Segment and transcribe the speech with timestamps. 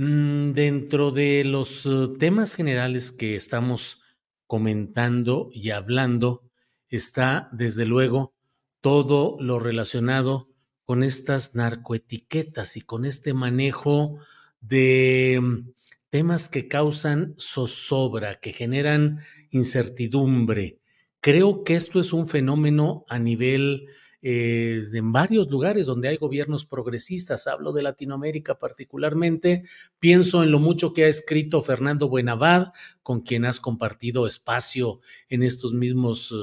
[0.00, 4.00] dentro de los uh, temas generales que estamos
[4.46, 6.48] comentando y hablando,
[6.88, 8.34] está desde luego
[8.80, 10.48] todo lo relacionado
[10.84, 14.18] con estas narcoetiquetas y con este manejo
[14.62, 15.70] de mm,
[16.08, 19.18] temas que causan zozobra, que generan
[19.50, 20.78] incertidumbre.
[21.20, 23.86] Creo que esto es un fenómeno a nivel
[24.22, 27.46] eh, en varios lugares donde hay gobiernos progresistas.
[27.46, 29.64] Hablo de Latinoamérica particularmente.
[29.98, 32.72] Pienso en lo mucho que ha escrito Fernando Buenavad,
[33.02, 36.34] con quien has compartido espacio en estos mismos,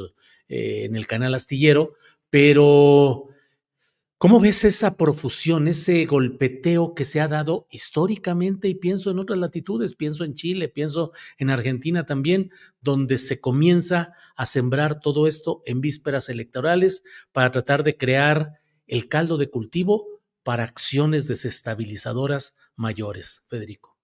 [0.49, 1.93] eh, en el canal astillero,
[2.29, 3.27] pero
[4.19, 8.67] ¿Cómo ves esa profusión, ese golpeteo que se ha dado históricamente?
[8.67, 12.49] Y pienso en otras latitudes, pienso en Chile, pienso en Argentina también,
[12.81, 18.53] donde se comienza a sembrar todo esto en vísperas electorales para tratar de crear
[18.87, 20.07] el caldo de cultivo
[20.41, 23.45] para acciones desestabilizadoras mayores.
[23.49, 23.97] Federico.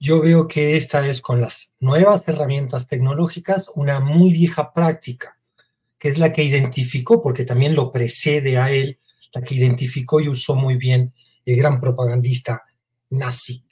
[0.00, 5.41] Yo veo que esta es con las nuevas herramientas tecnológicas una muy vieja práctica
[6.02, 8.98] que es la que identificó, porque también lo precede a él,
[9.32, 11.14] la que identificó y usó muy bien
[11.44, 12.64] el gran propagandista
[13.10, 13.64] nazi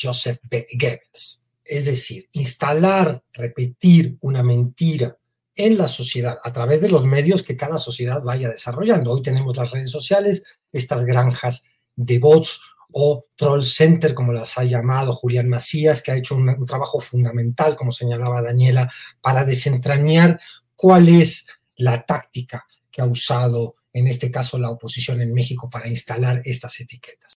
[0.00, 0.38] Joseph.
[0.48, 1.40] Goebbels.
[1.64, 5.18] Es decir, instalar, repetir una mentira
[5.56, 9.10] en la sociedad a través de los medios que cada sociedad vaya desarrollando.
[9.10, 11.64] Hoy tenemos las redes sociales, estas granjas
[11.96, 12.60] de bots
[12.92, 17.00] o troll center, como las ha llamado Julián Macías, que ha hecho un, un trabajo
[17.00, 18.88] fundamental, como señalaba Daniela,
[19.20, 20.38] para desentrañar
[20.76, 25.88] cuál es la táctica que ha usado en este caso la oposición en México para
[25.88, 27.38] instalar estas etiquetas.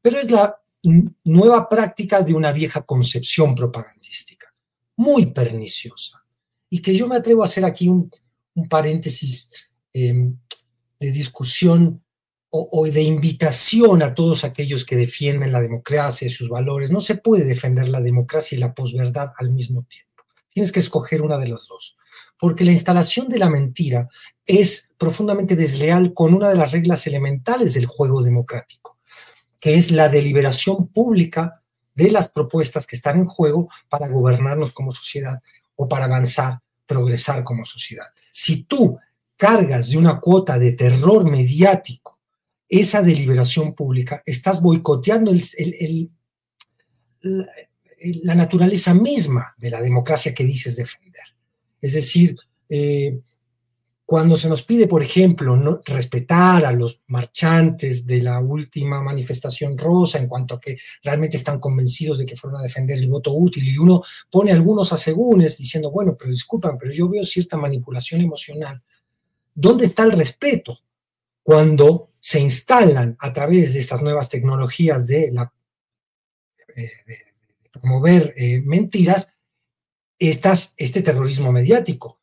[0.00, 0.56] Pero es la
[1.24, 4.52] nueva práctica de una vieja concepción propagandística,
[4.96, 6.24] muy perniciosa,
[6.68, 8.10] y que yo me atrevo a hacer aquí un,
[8.68, 9.50] paréntesis
[9.92, 10.36] em,
[11.00, 12.02] de discusión
[12.50, 16.90] o, o, de invitación a todos aquellos que defienden la democracia y sus valores.
[16.90, 20.24] No se puede defender la democracia y la posverdad al mismo tiempo.
[20.50, 21.96] Tienes que escoger una de las dos
[22.38, 24.08] porque la instalación de la mentira
[24.46, 28.98] es profundamente desleal con una de las reglas elementales del juego democrático,
[29.60, 31.62] que es la deliberación pública
[31.94, 35.40] de las propuestas que están en juego para gobernarnos como sociedad
[35.76, 38.06] o para avanzar, progresar como sociedad.
[38.32, 38.98] Si tú
[39.36, 42.18] cargas de una cuota de terror mediático
[42.68, 45.32] esa deliberación pública, estás boicoteando
[47.20, 47.46] la,
[48.22, 51.22] la naturaleza misma de la democracia que dices defender.
[51.82, 52.36] Es decir,
[52.68, 53.20] eh,
[54.06, 59.76] cuando se nos pide, por ejemplo, no, respetar a los marchantes de la última manifestación
[59.76, 63.32] rosa en cuanto a que realmente están convencidos de que fueron a defender el voto
[63.32, 68.20] útil y uno pone algunos asegúnes diciendo, bueno, pero disculpan, pero yo veo cierta manipulación
[68.20, 68.82] emocional.
[69.54, 70.78] ¿Dónde está el respeto
[71.42, 75.32] cuando se instalan a través de estas nuevas tecnologías de,
[76.76, 76.90] eh,
[77.72, 79.28] promover eh, mentiras
[80.30, 82.22] estas, este terrorismo mediático?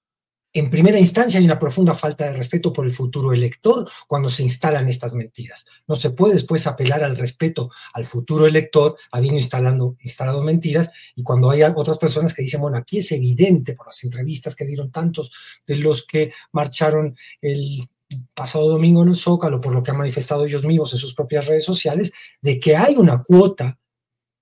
[0.52, 4.44] en primera instancia hay una profunda falta de respeto por el futuro elector cuando se
[4.44, 5.66] instalan estas mentiras.
[5.88, 11.24] No se puede después apelar al respeto al futuro elector habiendo instalando, instalado mentiras y
[11.24, 14.92] cuando hay otras personas que dicen, bueno, aquí es evidente por las entrevistas que dieron
[14.92, 15.32] tantos
[15.68, 17.88] de los que marcharon el
[18.34, 21.46] pasado domingo en el Zócalo, por lo que han manifestado ellos mismos en sus propias
[21.46, 22.12] redes sociales,
[22.42, 23.78] de que hay una cuota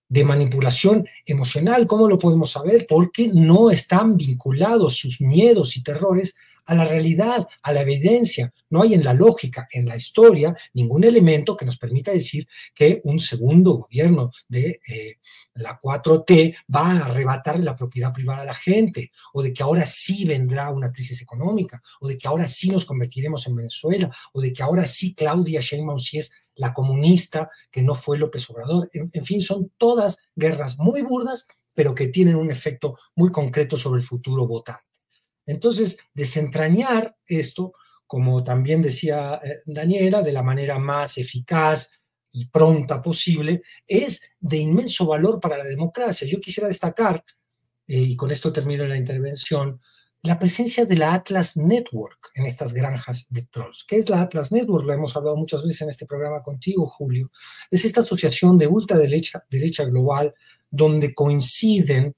[0.09, 1.88] de manipulación emocional.
[1.88, 2.86] ¿Cómo lo podemos saber?
[2.88, 6.36] Porque no están vinculados sus miedos y terrores
[6.68, 8.51] a la realidad, a la evidencia.
[8.69, 13.00] No hay en la lógica, en la historia, ningún elemento que nos permita decir que
[13.06, 15.18] un segundo gobierno de eh,
[15.56, 19.86] la 4T va a arrebatar la propiedad privada a la gente, o de que ahora
[19.86, 24.42] sí vendrá una crisis económica, o de que ahora sí nos convertiremos en Venezuela, o
[24.42, 28.89] de que ahora sí Claudia Sheinbaum sí es la comunista, que no fue López Obrador.
[28.94, 34.00] En, fin, son todas guerras muy burdas, pero que tienen un efecto muy concreto sobre
[34.01, 34.83] el futuro votante.
[35.45, 37.74] Entonces, desentrañar esto,
[38.06, 41.92] como también decía eh, Daniela, de la manera más eficaz
[42.33, 46.27] y pronta posible, es de inmenso valor para la democracia.
[46.27, 47.24] Yo quisiera destacar,
[47.88, 49.80] eh, y con esto termino la intervención,
[50.23, 53.85] la presencia de la Atlas Network en estas granjas de trolls.
[53.87, 54.85] ¿Qué es la Atlas Network?
[54.85, 57.29] Lo hemos hablado muchas veces en este programa contigo, Julio.
[57.69, 60.33] Es esta asociación de ultraderecha derecha global
[60.69, 62.15] donde coinciden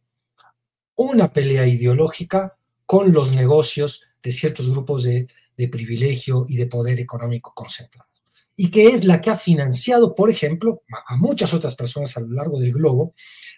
[0.95, 6.99] una pelea ideológica con los negocios de ciertos grupos de, de privilegio y de poder
[6.99, 8.09] económico concentrado.
[8.55, 12.33] Y que es la que ha financiado, por ejemplo, a muchas otras personas a lo
[12.33, 13.13] largo del globo,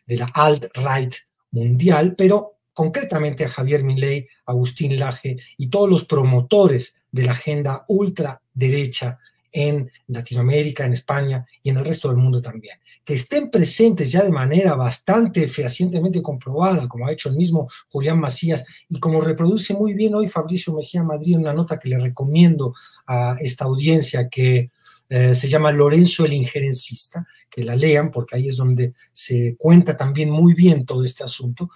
[0.06, 1.16] de la alt-right
[1.52, 7.84] mundial, pero concretamente a Javier Milei, Agustín Laje y todos los promotores de la agenda
[7.88, 9.20] ultraderecha
[9.52, 12.78] en Latinoamérica, en España y en el resto del mundo también.
[13.04, 18.20] Que estén presentes ya de manera bastante fehacientemente comprobada, como ha hecho el mismo Julián
[18.20, 22.00] Macías y como reproduce muy bien hoy Fabricio Mejía Madrid en una nota que le
[22.00, 22.74] recomiendo
[23.06, 24.72] a esta audiencia que
[25.10, 29.98] eh, se llama Lorenzo el Injerencista, que la lean porque ahí es donde se cuenta
[29.98, 31.70] también muy bien todo este asunto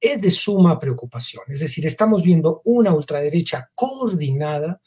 [0.00, 1.44] es de suma preocupación.
[1.48, 4.80] Es decir, estamos viendo una ultraderecha coordinada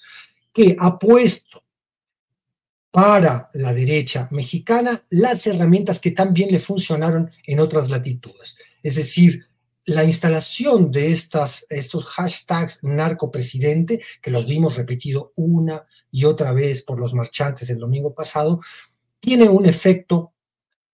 [0.53, 1.63] que ha puesto
[2.91, 8.57] para la derecha mexicana las herramientas que también le funcionaron en otras latitudes.
[8.81, 9.45] Es decir,
[9.85, 16.81] la instalación de estas, estos hashtags narcopresidente, que los vimos repetido una y otra vez
[16.81, 18.59] por los marchantes el domingo pasado,
[19.19, 20.33] tiene un efecto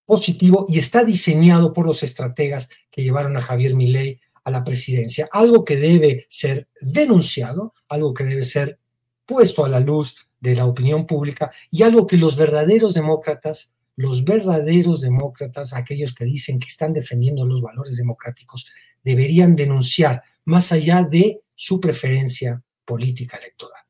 [0.06, 5.28] positivo y está diseñado por los estrategas que llevaron a Javier Milei a la presidencia,
[5.32, 8.78] algo que debe ser denunciado, algo que debe ser
[9.26, 14.24] puesto a la luz de la opinión pública y algo que los verdaderos demócratas, los
[14.24, 18.66] verdaderos demócratas, aquellos que dicen que están defendiendo los valores democráticos,
[19.02, 23.82] deberían denunciar más allá de su preferencia política electoral.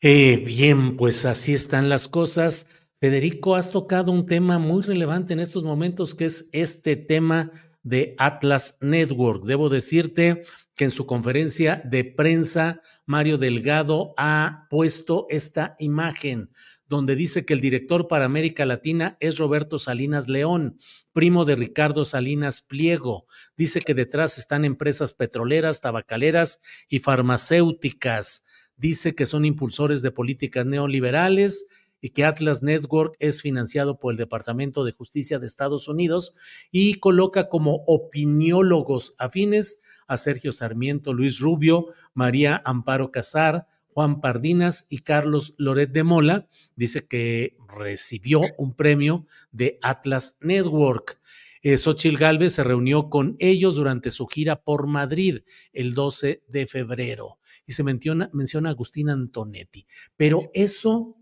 [0.00, 2.66] Eh, bien, pues así están las cosas.
[3.00, 7.52] Federico, has tocado un tema muy relevante en estos momentos, que es este tema
[7.84, 9.44] de Atlas Network.
[9.44, 10.42] Debo decirte
[10.74, 16.50] que en su conferencia de prensa, Mario Delgado ha puesto esta imagen
[16.88, 20.78] donde dice que el director para América Latina es Roberto Salinas León,
[21.12, 23.26] primo de Ricardo Salinas Pliego.
[23.56, 28.44] Dice que detrás están empresas petroleras, tabacaleras y farmacéuticas.
[28.76, 31.66] Dice que son impulsores de políticas neoliberales
[32.00, 36.34] y que Atlas Network es financiado por el Departamento de Justicia de Estados Unidos
[36.70, 44.86] y coloca como opiniólogos afines a Sergio Sarmiento, Luis Rubio, María Amparo Casar, Juan Pardinas
[44.90, 46.48] y Carlos Loret de Mola.
[46.76, 51.20] Dice que recibió un premio de Atlas Network.
[51.62, 55.40] Eh, Xochil Gálvez se reunió con ellos durante su gira por Madrid
[55.72, 59.86] el 12 de febrero y se menciona, menciona a Agustín Antonetti.
[60.16, 61.17] Pero eso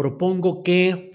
[0.00, 1.12] propongo que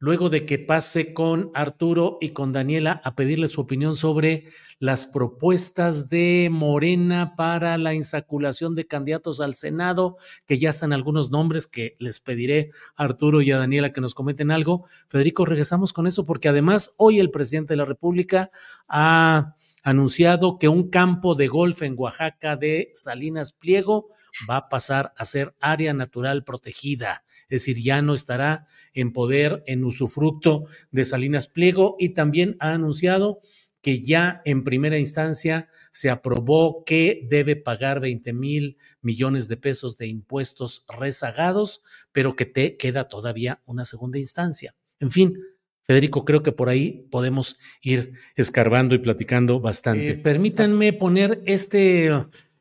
[0.00, 4.46] luego de que pase con Arturo y con Daniela a pedirle su opinión sobre
[4.80, 11.30] las propuestas de Morena para la insaculación de candidatos al Senado, que ya están algunos
[11.30, 14.84] nombres que les pediré a Arturo y a Daniela que nos comenten algo.
[15.06, 18.50] Federico, regresamos con eso porque además hoy el presidente de la República
[18.88, 24.08] ha anunciado que un campo de golf en Oaxaca de Salinas Pliego
[24.48, 29.62] va a pasar a ser área natural protegida, es decir, ya no estará en poder,
[29.66, 33.40] en usufructo de Salinas Pliego y también ha anunciado
[33.84, 39.98] que ya en primera instancia se aprobó que debe pagar 20 mil millones de pesos
[39.98, 44.74] de impuestos rezagados, pero que te queda todavía una segunda instancia.
[45.00, 45.38] En fin,
[45.82, 50.12] Federico, creo que por ahí podemos ir escarbando y platicando bastante.
[50.12, 52.10] Eh, permítanme poner este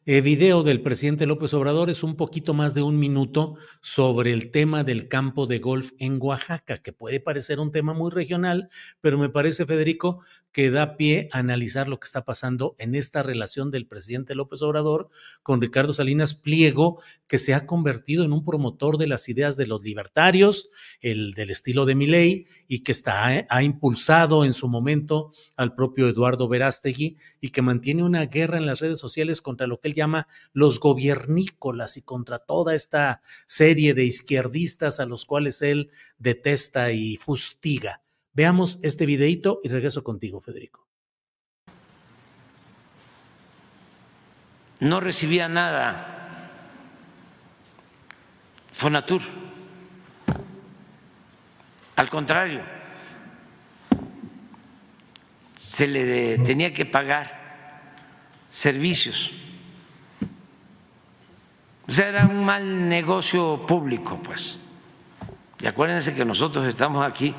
[0.05, 4.51] eh, video del presidente López Obrador es un poquito más de un minuto sobre el
[4.51, 8.67] tema del campo de golf en Oaxaca, que puede parecer un tema muy regional,
[8.99, 13.23] pero me parece, Federico, que da pie a analizar lo que está pasando en esta
[13.23, 15.09] relación del presidente López Obrador
[15.41, 19.67] con Ricardo Salinas Pliego, que se ha convertido en un promotor de las ideas de
[19.67, 20.69] los libertarios,
[21.01, 25.73] el del estilo de Milei, y que está, eh, ha impulsado en su momento al
[25.75, 29.87] propio Eduardo Verástegui y que mantiene una guerra en las redes sociales contra lo que
[29.87, 35.91] él llama los gobiernícolas y contra toda esta serie de izquierdistas a los cuales él
[36.17, 38.01] detesta y fustiga.
[38.33, 40.87] Veamos este videito y regreso contigo, Federico.
[44.79, 46.13] No recibía nada
[48.73, 49.21] Fonatur.
[51.95, 52.61] Al contrario,
[55.57, 57.93] se le tenía que pagar
[58.49, 59.31] servicios.
[61.93, 64.57] O era un mal negocio público, pues.
[65.61, 67.35] Y acuérdense que nosotros estamos aquí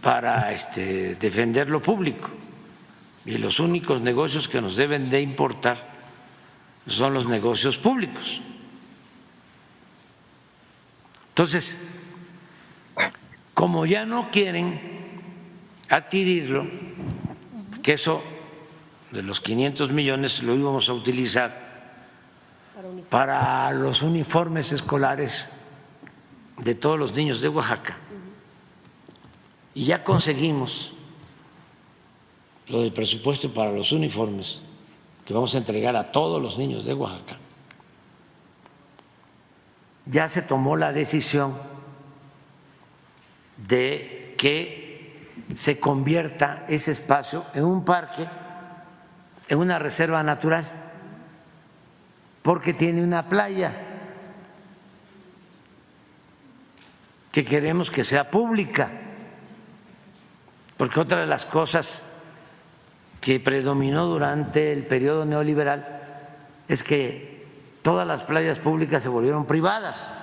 [0.00, 2.30] para este, defender lo público.
[3.26, 5.76] Y los únicos negocios que nos deben de importar
[6.86, 8.40] son los negocios públicos.
[11.30, 11.76] Entonces,
[13.54, 14.80] como ya no quieren
[15.88, 16.64] adquirirlo,
[17.82, 18.22] que eso
[19.14, 21.64] de los 500 millones lo íbamos a utilizar
[23.08, 25.48] para los uniformes escolares
[26.58, 27.96] de todos los niños de Oaxaca
[29.74, 30.92] y ya conseguimos
[32.68, 34.60] lo del presupuesto para los uniformes
[35.24, 37.38] que vamos a entregar a todos los niños de Oaxaca.
[40.06, 41.54] Ya se tomó la decisión
[43.56, 44.84] de que
[45.56, 48.28] se convierta ese espacio en un parque,
[49.48, 50.64] en una reserva natural,
[52.42, 53.74] porque tiene una playa
[57.32, 58.90] que queremos que sea pública
[60.76, 62.02] porque otra de las cosas
[63.20, 66.00] que predominó durante el periodo neoliberal
[66.68, 67.46] es que
[67.82, 70.14] todas las playas públicas se volvieron privadas.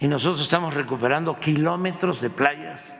[0.00, 2.96] Y nosotros estamos recuperando kilómetros de playas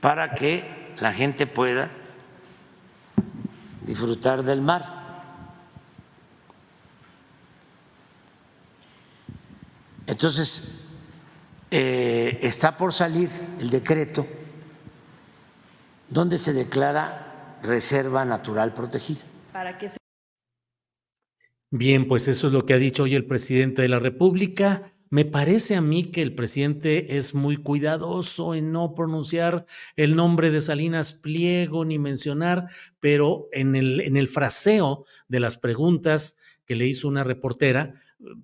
[0.00, 1.90] para que la gente pueda
[3.90, 5.00] disfrutar del mar.
[10.06, 10.80] Entonces,
[11.72, 13.28] eh, está por salir
[13.58, 14.26] el decreto
[16.08, 19.22] donde se declara reserva natural protegida.
[21.72, 24.92] Bien, pues eso es lo que ha dicho hoy el presidente de la República.
[25.12, 30.52] Me parece a mí que el presidente es muy cuidadoso en no pronunciar el nombre
[30.52, 32.68] de Salinas Pliego ni mencionar,
[33.00, 37.94] pero en el, en el fraseo de las preguntas que le hizo una reportera,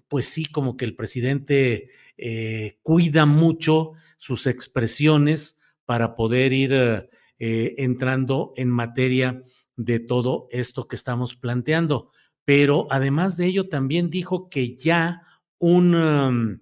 [0.08, 7.74] pues sí, como que el presidente eh, cuida mucho sus expresiones para poder ir eh,
[7.78, 9.44] entrando en materia
[9.76, 12.10] de todo esto que estamos planteando.
[12.44, 15.22] Pero además de ello, también dijo que ya
[15.58, 16.58] un, um,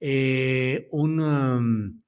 [0.00, 2.00] eh, un, um,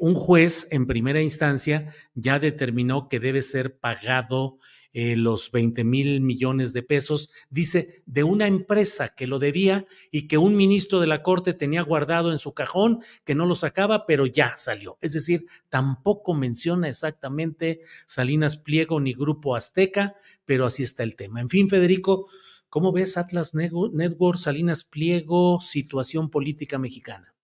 [0.00, 4.58] un juez en primera instancia ya determinó que debe ser pagado
[4.98, 10.26] eh, los 20 mil millones de pesos, dice, de una empresa que lo debía y
[10.26, 14.06] que un ministro de la Corte tenía guardado en su cajón, que no lo sacaba,
[14.06, 14.96] pero ya salió.
[15.02, 20.14] Es decir, tampoco menciona exactamente Salinas Pliego ni Grupo Azteca,
[20.46, 21.42] pero así está el tema.
[21.42, 22.30] En fin, Federico,
[22.68, 27.34] ¿cómo ves Atlas Network, Salinas Pliego, situación política mexicana?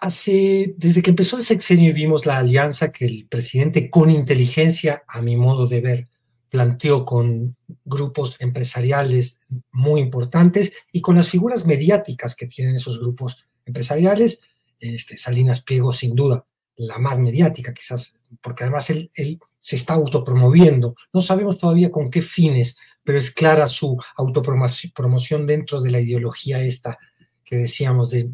[0.00, 5.20] Hace, desde que empezó el sexenio vimos la alianza que el presidente con inteligencia, a
[5.20, 6.08] mi modo de ver,
[6.48, 9.40] planteó con grupos empresariales
[9.70, 14.40] muy importantes y con las figuras mediáticas que tienen esos grupos empresariales,
[14.80, 16.44] este, Salinas Pliego sin duda,
[16.76, 20.96] la más mediática quizás, porque además él, él se está autopromoviendo.
[21.12, 26.60] No sabemos todavía con qué fines, pero es clara su autopromoción dentro de la ideología
[26.62, 26.98] esta
[27.44, 28.30] que decíamos de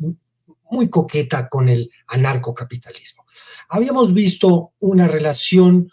[0.70, 3.25] muy coqueta con el anarcocapitalismo.
[3.68, 5.90] Habíamos visto una relación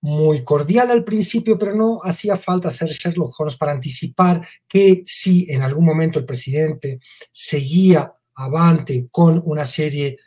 [0.00, 5.46] muy cordial al principio, pero no hacía falta hacer Sherlock Holmes para anticipar que si
[5.50, 7.00] en algún momento el presidente
[7.32, 10.18] seguía avante con una serie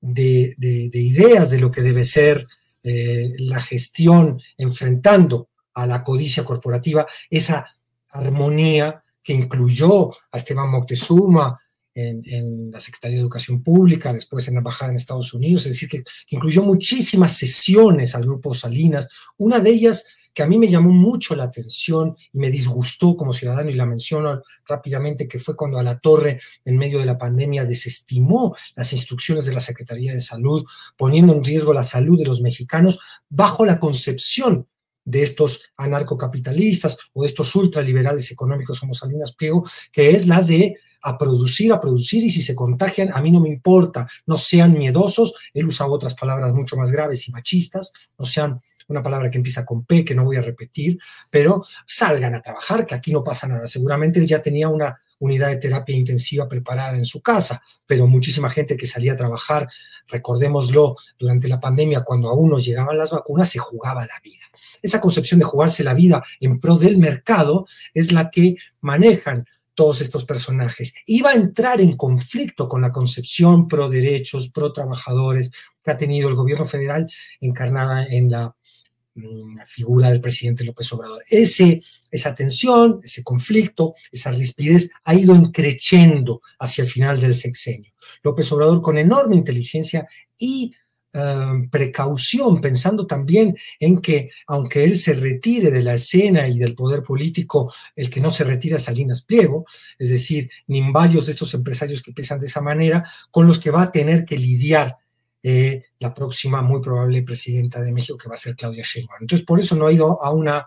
[0.00, 2.46] de, ideas de lo que debe ser
[2.82, 5.49] eh, la gestión enfrentando
[5.82, 7.66] a la codicia corporativa, esa
[8.10, 11.58] armonía que incluyó a Esteban Moctezuma,
[11.94, 15.88] en, la Secretaría de Educación Pública, después en la Embajada en Estados Unidos, es decir,
[15.88, 19.08] que, incluyó muchísimas sesiones al grupo Salinas.
[19.38, 23.32] Una de ellas que a mí me llamó mucho la atención y me disgustó como
[23.32, 27.18] ciudadano, y la menciono rápidamente, que fue cuando a la torre, en medio de la
[27.18, 30.64] pandemia, desestimó las instrucciones de la Secretaría de Salud,
[30.96, 34.66] poniendo en riesgo la salud de los mexicanos bajo la concepción
[35.04, 40.76] de estos anarcocapitalistas o de estos ultraliberales económicos como Salinas Pliego, que es la de
[41.02, 44.72] a producir, a producir, y si se contagian, a mí no me importa, no sean
[44.72, 49.38] miedosos, él usaba otras palabras mucho más graves y machistas, no sean una palabra que
[49.38, 50.98] empieza con P, que no voy a repetir,
[51.30, 53.66] pero salgan a trabajar, que aquí no pasa nada.
[53.66, 58.50] Seguramente él ya tenía una unidad de terapia intensiva preparada en su casa, pero muchísima
[58.50, 59.68] gente que salía a trabajar,
[60.08, 64.44] recordémoslo, durante la pandemia, cuando aún no llegaban las vacunas, se jugaba la vida.
[64.82, 70.00] Esa concepción de jugarse la vida en pro del mercado es la que manejan todos
[70.00, 70.92] estos personajes.
[71.06, 75.50] Iba a entrar en conflicto con la concepción pro derechos, pro trabajadores
[75.82, 77.10] que ha tenido el gobierno federal
[77.40, 78.54] encarnada en la
[79.66, 81.22] figura del presidente López Obrador.
[81.28, 87.92] Ese, esa tensión, ese conflicto, esa rispidez ha ido encreciendo hacia el final del sexenio.
[88.22, 90.06] López Obrador con enorme inteligencia
[90.38, 90.72] y
[91.12, 96.76] Em, precaución, pensando también en que aunque él se retire de la escena y del
[96.76, 99.64] poder político, el que no se retira es Salinas Pliego,
[99.98, 103.72] es decir, ni varios de estos empresarios que piensan de esa manera, con los que
[103.72, 104.98] va a tener que lidiar
[105.42, 109.22] eh, la próxima muy probable presidenta de México, que va a ser Claudia Sheinbaum.
[109.22, 110.66] Entonces, por eso no ha ido a una,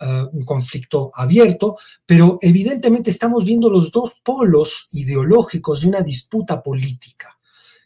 [0.00, 6.62] eh, un conflicto abierto, pero evidentemente estamos viendo los dos polos ideológicos de una disputa
[6.62, 7.38] política,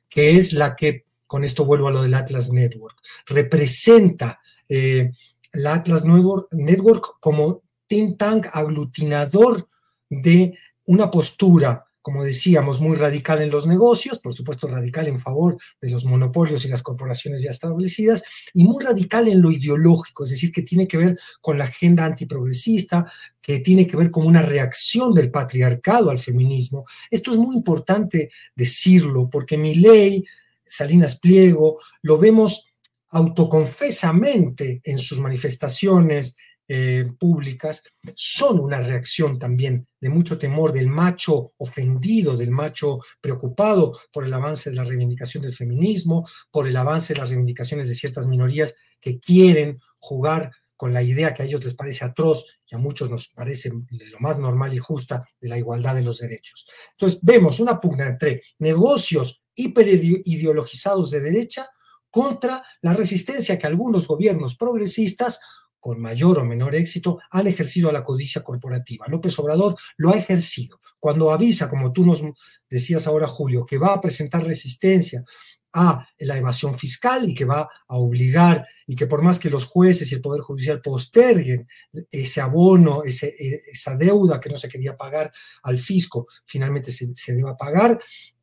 [0.09, 5.13] que es la que con esto vuelvo a lo del Atlas Network, representa eh,
[5.53, 9.69] la Atlas Network como think tank aglutinador
[10.09, 15.59] de una postura, como decíamos, muy radical en los negocios, por supuesto radical en favor
[15.81, 18.23] de los monopolios y las corporaciones ya establecidas,
[18.55, 22.05] y muy radical en lo ideológico, es decir, que tiene que ver con la agenda
[22.05, 23.11] antiprogresista,
[23.41, 26.85] que tiene que ver con una reacción del patriarcado al feminismo.
[27.11, 30.25] Esto es muy importante decirlo, porque mi ley
[30.71, 32.73] Salinas Pliego, lo vemos
[33.09, 36.37] autoconfesamente en sus manifestaciones
[36.73, 37.83] eh, públicas,
[38.15, 44.33] son una reacción también de mucho temor del macho ofendido, del macho preocupado por el
[44.33, 48.77] avance de la reivindicación del feminismo, por el avance de las reivindicaciones de ciertas minorías
[49.01, 53.11] que quieren jugar con la idea que a ellos les parece atroz y a muchos
[53.11, 56.69] nos parece de lo más normal y justa de la igualdad de los derechos.
[56.93, 61.69] Entonces vemos una pugna entre negocios hiperideologizados de derecha
[62.11, 65.41] contra la resistencia que algunos gobiernos progresistas,
[65.81, 69.07] con mayor o menor éxito, han ejercido la codicia corporativa.
[69.09, 70.81] López Obrador lo ha ejercido.
[70.99, 72.23] Cuando avisa, como tú nos
[72.69, 75.25] decías ahora, Julio, que va a presentar resistencia
[75.73, 79.67] a la evasión fiscal y que va a obligar y que por más que los
[79.67, 81.67] jueces y el Poder Judicial posterguen
[82.11, 83.35] ese abono, ese,
[83.71, 85.31] esa deuda que no se quería pagar
[85.63, 88.01] al fisco, finalmente se, se deba pagar,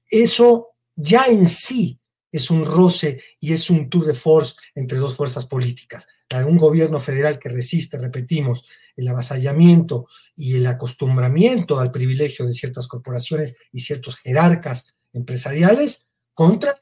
[0.10, 2.00] eso ya en sí
[2.38, 6.08] es un roce y es un tour de force entre dos fuerzas políticas.
[6.30, 12.45] La de un gobierno federal que resiste, repetimos, el avasallamiento y el acostumbramiento al privilegio
[12.45, 16.76] de ciertas corporaciones y ciertos jerarcas empresariales contra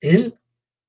[0.00, 0.38] el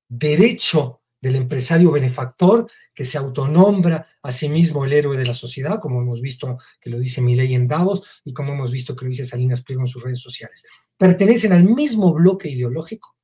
[0.08, 5.80] derecho del empresario benefactor que se autonombra a sí mismo el héroe de la sociedad,
[5.80, 9.10] como hemos visto que lo dice Milei en Davos y como hemos visto que lo
[9.10, 10.64] dice Salinas Pliego en sus redes sociales.
[10.98, 13.16] Pertenecen al mismo bloque ideológico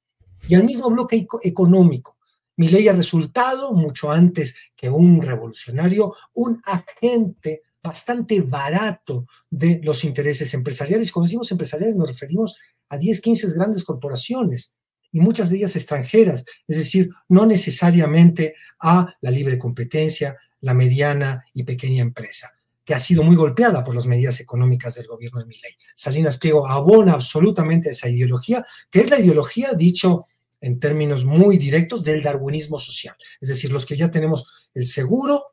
[0.51, 2.19] y al mismo bloque económico.
[2.57, 10.53] Milei ha resultado, mucho antes que un revolucionario, un agente bastante barato de los intereses
[10.53, 11.13] empresariales.
[11.13, 12.57] Cuando decimos empresariales nos referimos
[12.89, 14.75] a 10, 15 grandes corporaciones
[15.13, 21.45] y muchas de ellas extranjeras, es decir, no necesariamente a la libre competencia, la mediana
[21.55, 22.51] y pequeña empresa,
[22.85, 25.77] que ha sido muy golpeada por las medidas económicas del gobierno de Milei.
[25.95, 30.27] Salinas Pliego abona absolutamente esa ideología, que es la ideología, dicho
[30.61, 33.17] en términos muy directos, del darwinismo social.
[33.41, 35.51] Es decir, los que ya tenemos el seguro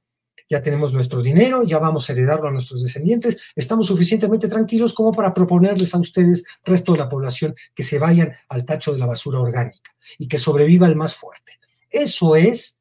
[0.49, 5.11] ya tenemos nuestro dinero, ya vamos a heredarlo a nuestros descendientes, estamos suficientemente tranquilos como
[5.11, 9.05] para proponerles a ustedes, resto de la población, que se vayan al tacho de la
[9.05, 11.59] basura orgánica y que sobreviva el más fuerte.
[11.89, 12.79] Eso es,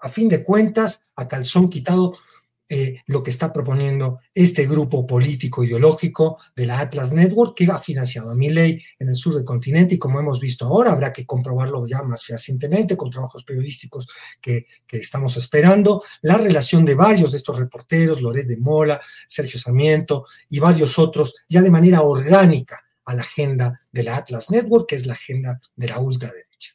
[0.00, 2.18] a fin de cuentas, a calzón quitado,
[2.74, 7.78] eh, lo que está proponiendo este grupo político ideológico de la Atlas Network que ha
[7.78, 11.12] financiado a mi ley en el sur del continente y como hemos visto ahora, habrá
[11.12, 14.08] que comprobarlo ya más fehacientemente con trabajos periodísticos
[14.40, 19.60] que, que estamos esperando, la relación de varios de estos reporteros, Loret de Mola, Sergio
[19.60, 24.88] Sarmiento y varios otros, ya de manera orgánica a la agenda de la Atlas Network,
[24.88, 26.74] que es la agenda de la ultraderecha.